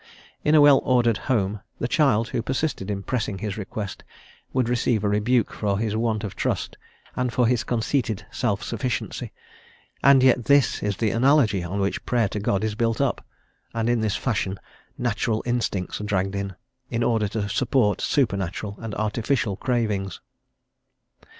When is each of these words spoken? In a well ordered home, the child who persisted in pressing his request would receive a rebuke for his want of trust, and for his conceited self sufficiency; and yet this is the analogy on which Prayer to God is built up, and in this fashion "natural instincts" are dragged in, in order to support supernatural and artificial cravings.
In 0.43 0.55
a 0.55 0.61
well 0.61 0.81
ordered 0.83 1.17
home, 1.29 1.61
the 1.77 1.87
child 1.87 2.29
who 2.29 2.41
persisted 2.41 2.89
in 2.89 3.03
pressing 3.03 3.37
his 3.37 3.55
request 3.55 4.03
would 4.51 4.67
receive 4.67 5.03
a 5.03 5.07
rebuke 5.09 5.53
for 5.53 5.77
his 5.77 5.95
want 5.95 6.23
of 6.23 6.35
trust, 6.35 6.75
and 7.15 7.31
for 7.31 7.45
his 7.45 7.63
conceited 7.63 8.25
self 8.31 8.63
sufficiency; 8.63 9.31
and 10.01 10.23
yet 10.23 10.45
this 10.45 10.81
is 10.81 10.97
the 10.97 11.11
analogy 11.11 11.61
on 11.63 11.79
which 11.79 12.03
Prayer 12.03 12.27
to 12.29 12.39
God 12.39 12.63
is 12.63 12.73
built 12.73 12.99
up, 12.99 13.23
and 13.75 13.87
in 13.87 14.01
this 14.01 14.15
fashion 14.15 14.59
"natural 14.97 15.43
instincts" 15.45 16.01
are 16.01 16.05
dragged 16.05 16.33
in, 16.33 16.55
in 16.89 17.03
order 17.03 17.27
to 17.27 17.47
support 17.47 18.01
supernatural 18.01 18.79
and 18.79 18.95
artificial 18.95 19.55
cravings. 19.55 20.19